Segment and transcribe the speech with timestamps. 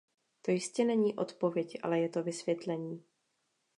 [0.41, 3.03] To jistě není odpověď, ale je to vysvětlení.